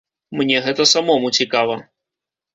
[0.37, 1.79] Мне гэта самому цікава.